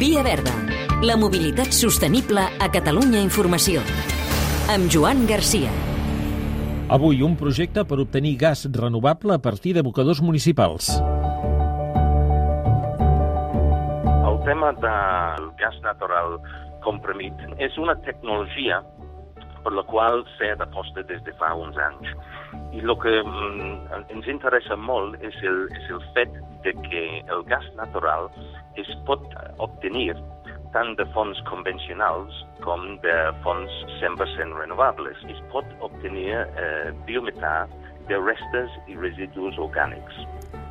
Via 0.00 0.22
Verda. 0.24 0.54
La 1.04 1.12
mobilitat 1.20 1.74
sostenible 1.76 2.40
a 2.40 2.68
Catalunya 2.72 3.20
Informació. 3.20 3.82
Amb 4.72 4.88
Joan 4.88 5.26
Garcia. 5.28 5.68
Avui 6.88 7.20
un 7.20 7.34
projecte 7.36 7.84
per 7.84 7.98
obtenir 8.00 8.32
gas 8.40 8.64
renovable 8.72 9.36
a 9.36 9.42
partir 9.44 9.74
d'abocadors 9.76 10.22
municipals. 10.24 10.88
El 14.24 14.40
tema 14.48 14.72
del 14.80 15.50
gas 15.60 15.76
natural 15.84 16.38
comprimit 16.80 17.36
és 17.60 17.76
una 17.76 17.98
tecnologia 18.00 18.80
per 19.64 19.72
la 19.76 19.84
qual 19.88 20.24
s'ha 20.36 20.54
d'aposta 20.60 21.04
des 21.08 21.22
de 21.26 21.34
fa 21.40 21.52
uns 21.54 21.78
anys. 21.78 22.12
I 22.74 22.82
el 22.82 22.94
que 23.02 23.14
mm, 23.22 24.02
ens 24.16 24.28
interessa 24.30 24.76
molt 24.76 25.18
és 25.26 25.36
el, 25.46 25.66
és 25.76 25.90
el 25.94 26.02
fet 26.16 26.36
de 26.64 26.74
que 26.88 27.04
el 27.32 27.44
gas 27.50 27.66
natural 27.78 28.28
es 28.80 28.90
pot 29.08 29.24
obtenir 29.58 30.12
tant 30.74 30.94
de 30.98 31.06
fonts 31.14 31.40
convencionals 31.48 32.44
com 32.64 32.84
de 33.02 33.16
fonts 33.44 33.72
100% 33.98 34.54
renovables. 34.58 35.18
Es 35.32 35.40
pot 35.54 35.66
obtenir 35.82 36.30
eh, 36.36 36.92
biometà 37.08 37.66
de 38.10 38.18
restes 38.22 38.78
i 38.90 38.96
residus 38.98 39.58
orgànics. 39.58 40.22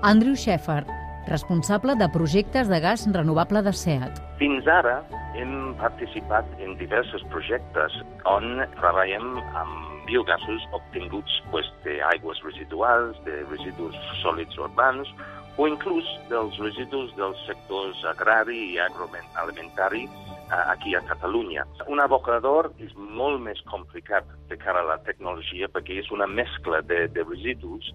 Andrew 0.08 0.35
Shepard, 0.35 0.88
responsable 1.27 1.95
de 1.99 2.07
projectes 2.09 2.69
de 2.69 2.79
gas 2.79 3.07
renovable 3.13 3.61
de 3.65 3.73
SEAT. 3.73 4.21
Fins 4.39 4.67
ara 4.67 4.99
hem 5.35 5.73
participat 5.79 6.47
en 6.63 6.77
diversos 6.79 7.23
projectes 7.33 7.95
on 8.29 8.63
treballem 8.79 9.37
amb 9.59 10.05
biogasos 10.09 10.63
obtinguts 10.73 11.41
pues, 11.51 11.67
d'aigües 11.85 12.41
residuals, 12.45 13.19
de 13.25 13.43
residus 13.51 13.97
sòlids 14.23 14.57
urbans, 14.57 15.11
o 15.59 15.67
inclús 15.67 16.07
dels 16.29 16.55
residus 16.63 17.11
dels 17.17 17.39
sectors 17.45 17.99
agrari 18.07 18.57
i 18.71 18.77
agroalimentari 18.79 20.05
eh, 20.07 20.63
aquí 20.71 20.95
a 20.95 21.01
Catalunya. 21.09 21.65
Un 21.91 21.99
abocador 21.99 22.72
és 22.79 22.94
molt 22.95 23.44
més 23.44 23.59
complicat 23.67 24.27
de 24.49 24.57
cara 24.57 24.85
a 24.85 24.89
la 24.94 24.99
tecnologia 25.03 25.67
perquè 25.67 25.99
és 25.99 26.11
una 26.16 26.29
mescla 26.31 26.79
de, 26.88 27.05
de 27.11 27.27
residus 27.27 27.91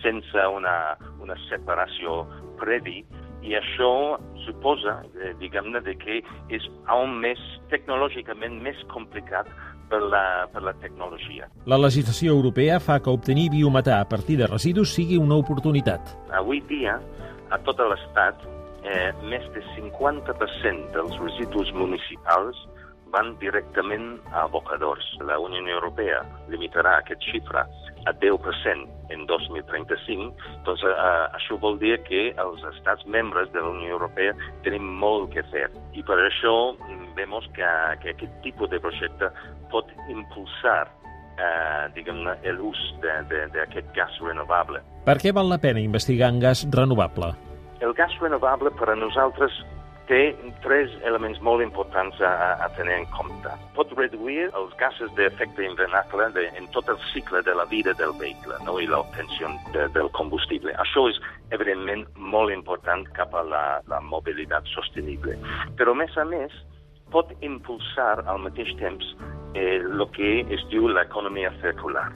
sense 0.00 0.46
una, 0.56 0.96
una 1.22 1.36
separació 1.48 2.22
previ 2.60 3.02
i 3.42 3.56
això 3.58 4.18
suposa, 4.44 5.00
eh, 5.18 5.32
diguem-ne, 5.40 5.82
que 5.98 6.20
és 6.54 6.66
aún 6.86 7.18
més, 7.22 7.40
tecnològicament 7.72 8.60
més 8.62 8.78
complicat 8.92 9.50
per 9.90 10.00
la, 10.00 10.46
per 10.52 10.62
la 10.62 10.72
tecnologia. 10.80 11.48
La 11.66 11.78
legislació 11.80 12.36
europea 12.36 12.78
fa 12.80 13.00
que 13.02 13.12
obtenir 13.12 13.50
biometà 13.52 13.98
a 14.00 14.08
partir 14.08 14.38
de 14.40 14.48
residus 14.48 14.94
sigui 14.94 15.18
una 15.20 15.36
oportunitat. 15.42 16.14
Avui 16.38 16.62
dia, 16.70 16.96
a 17.50 17.58
tot 17.66 17.82
l'estat, 17.82 18.46
eh, 18.86 19.10
més 19.26 19.44
de 19.56 19.62
50% 19.74 20.94
dels 20.94 21.18
residus 21.20 21.74
municipals 21.76 22.62
van 23.12 23.36
directament 23.40 24.16
a 24.32 24.46
abocadors. 24.46 25.04
La 25.28 25.38
Unió 25.38 25.62
Europea 25.76 26.22
limitarà 26.52 26.98
aquest 26.98 27.22
xifra 27.28 27.66
a 28.08 28.12
10% 28.18 28.88
en 29.14 29.26
2035, 29.28 30.32
doncs 30.66 30.82
eh, 30.88 30.94
això 31.36 31.58
vol 31.60 31.76
dir 31.78 31.98
que 32.08 32.22
els 32.40 32.64
estats 32.72 33.04
membres 33.06 33.52
de 33.52 33.60
la 33.60 33.70
Unió 33.74 33.98
Europea 33.98 34.32
tenim 34.64 34.88
molt 35.02 35.30
que 35.34 35.44
fer. 35.52 35.68
I 35.94 36.02
per 36.08 36.18
això 36.24 36.54
vemos 37.16 37.46
que, 37.56 37.68
que 38.02 38.16
aquest 38.16 38.40
tipus 38.46 38.72
de 38.72 38.80
projecte 38.82 39.30
pot 39.70 39.92
impulsar 40.08 40.88
eh, 41.36 41.84
diguem-ne, 41.94 42.34
l'ús 42.56 42.80
d'aquest 43.02 43.92
gas 43.96 44.18
renovable. 44.24 44.82
Per 45.06 45.18
què 45.20 45.34
val 45.34 45.50
la 45.50 45.60
pena 45.62 45.82
investigar 45.82 46.32
en 46.32 46.40
gas 46.42 46.64
renovable? 46.70 47.32
El 47.82 47.94
gas 47.98 48.14
renovable 48.22 48.70
per 48.78 48.92
a 48.92 48.98
nosaltres 48.98 49.54
té 50.12 50.34
tres 50.60 50.92
elements 51.08 51.40
molt 51.40 51.64
importants 51.64 52.18
a, 52.20 52.32
a 52.60 52.68
tenir 52.76 52.98
en 53.00 53.06
compte. 53.14 53.52
Pot 53.76 53.92
reduir 53.96 54.50
els 54.58 54.74
gasos 54.80 55.12
d'efecte 55.16 55.64
invernacle 55.64 56.28
de, 56.36 56.44
en 56.60 56.68
tot 56.76 56.90
el 56.92 57.00
cicle 57.12 57.40
de 57.46 57.54
la 57.56 57.64
vida 57.70 57.94
del 58.00 58.12
vehicle 58.20 58.58
no? 58.66 58.76
i 58.82 58.88
l'obtenció 58.90 59.48
de, 59.72 59.86
del 59.96 60.10
combustible. 60.18 60.74
Això 60.84 61.06
és, 61.08 61.20
evidentment, 61.56 62.04
molt 62.34 62.52
important 62.52 63.06
cap 63.16 63.32
a 63.32 63.44
la, 63.48 63.64
la 63.88 64.02
mobilitat 64.04 64.68
sostenible. 64.74 65.38
Però, 65.80 65.96
a 65.96 66.02
més 66.02 66.20
a 66.20 66.28
més, 66.28 66.52
pot 67.12 67.32
impulsar 67.40 68.18
al 68.26 68.44
mateix 68.44 68.72
temps 68.80 69.14
el 69.56 70.00
eh, 70.00 70.12
que 70.16 70.34
es 70.52 70.62
diu 70.72 70.88
l'economia 70.88 71.52
circular 71.64 72.10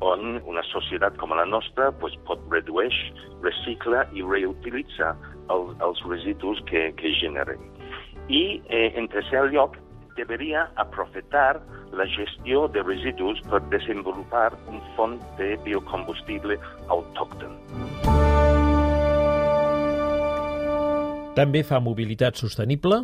on 0.00 0.40
una 0.46 0.62
societat 0.70 1.16
com 1.20 1.34
la 1.36 1.46
nostra 1.46 1.90
pues, 2.00 2.16
pot 2.26 2.40
redueix, 2.50 2.96
recicla 3.44 4.04
i 4.16 4.24
reutilitza 4.24 5.14
els, 5.52 5.74
els 5.84 6.02
residus 6.08 6.60
que, 6.70 6.90
que 6.98 7.14
generen. 7.20 7.60
I, 8.28 8.62
eh, 8.72 8.90
en 8.96 9.08
tercer 9.12 9.46
lloc, 9.52 9.76
deberia 10.16 10.70
aprofitar 10.76 11.60
la 11.92 12.06
gestió 12.06 12.68
de 12.68 12.82
residus 12.82 13.40
per 13.50 13.60
desenvolupar 13.70 14.52
un 14.70 14.80
font 14.96 15.18
de 15.38 15.54
biocombustible 15.66 16.58
autòcton. 16.88 17.58
També 21.34 21.64
fa 21.66 21.80
mobilitat 21.82 22.38
sostenible? 22.38 23.02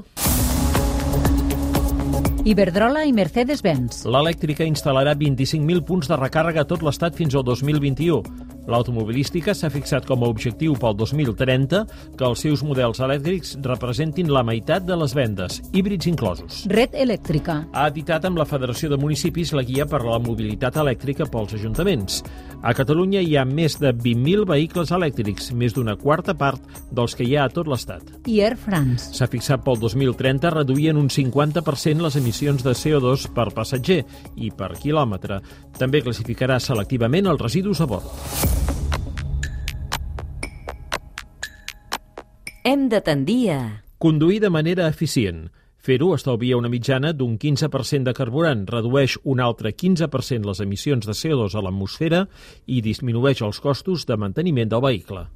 Iberdrola 2.45 3.03
i 3.05 3.13
Mercedes-Benz. 3.13 4.07
L'elèctrica 4.09 4.65
instal·larà 4.65 5.13
25.000 5.19 5.85
punts 5.85 6.09
de 6.09 6.17
recàrrega 6.17 6.65
a 6.65 6.69
tot 6.69 6.81
l'estat 6.87 7.19
fins 7.19 7.37
al 7.37 7.45
2021. 7.45 8.49
L'automobilística 8.71 9.55
s'ha 9.57 9.71
fixat 9.73 10.07
com 10.07 10.23
a 10.23 10.29
objectiu 10.31 10.77
pel 10.79 10.95
2030 10.99 11.81
que 12.19 12.27
els 12.27 12.43
seus 12.45 12.63
models 12.67 13.01
elèctrics 13.03 13.57
representin 13.65 14.31
la 14.33 14.45
meitat 14.47 14.85
de 14.87 14.97
les 15.01 15.15
vendes, 15.17 15.61
híbrids 15.73 16.07
inclosos. 16.11 16.63
Red 16.71 16.95
Elèctrica. 16.95 17.65
Ha 17.73 17.89
editat 17.91 18.29
amb 18.29 18.39
la 18.39 18.47
Federació 18.49 18.93
de 18.93 19.01
Municipis 19.01 19.55
la 19.57 19.65
guia 19.67 19.89
per 19.91 20.03
a 20.03 20.11
la 20.13 20.21
mobilitat 20.23 20.79
elèctrica 20.83 21.27
pels 21.31 21.57
ajuntaments. 21.59 22.21
A 22.63 22.75
Catalunya 22.77 23.23
hi 23.25 23.37
ha 23.41 23.47
més 23.49 23.79
de 23.81 23.91
20.000 23.91 24.47
vehicles 24.49 24.93
elèctrics, 24.93 25.51
més 25.57 25.75
d'una 25.75 25.97
quarta 25.97 26.37
part 26.37 26.61
dels 26.93 27.17
que 27.17 27.25
hi 27.25 27.35
ha 27.37 27.49
a 27.49 27.53
tot 27.53 27.71
l'Estat. 27.71 28.05
I 28.29 28.43
Air 28.45 28.59
France. 28.61 29.15
S'ha 29.17 29.31
fixat 29.33 29.65
pel 29.65 29.81
2030 29.81 30.53
reduir 30.53 30.91
en 30.93 31.01
un 31.01 31.09
50% 31.09 32.05
les 32.11 32.19
emissions 32.19 32.65
de 32.67 32.73
CO2 32.75 33.29
per 33.31 33.53
passatger 33.55 34.01
i 34.43 34.51
per 34.51 34.75
quilòmetre. 34.81 35.39
També 35.79 36.03
classificarà 36.03 36.59
selectivament 36.59 37.29
els 37.31 37.41
residus 37.41 37.81
a 37.81 37.87
bord. 37.87 38.11
Hem 42.67 42.89
de 42.91 43.01
tendir 43.01 43.41
a... 43.55 43.61
Conduir 44.01 44.41
de 44.43 44.51
manera 44.51 44.89
eficient. 44.91 45.49
Fer-ho 45.81 46.11
estalvia 46.17 46.59
una 46.59 46.69
mitjana 46.69 47.13
d'un 47.17 47.39
15% 47.39 48.05
de 48.11 48.15
carburant, 48.17 48.67
redueix 48.69 49.17
un 49.25 49.41
altre 49.41 49.73
15% 49.73 50.45
les 50.51 50.61
emissions 50.61 51.07
de 51.07 51.15
CO2 51.15 51.55
a 51.55 51.63
l'atmosfera 51.65 52.27
i 52.67 52.83
disminueix 52.85 53.41
els 53.47 53.63
costos 53.63 54.05
de 54.09 54.19
manteniment 54.19 54.69
del 54.69 54.83
vehicle. 54.85 55.29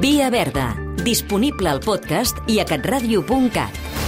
Via 0.00 0.30
Verda, 0.32 0.72
disponible 1.04 1.74
al 1.74 1.82
podcast 1.84 2.38
i 2.48 2.62
a 2.62 2.68
catradio.cat. 2.68 3.99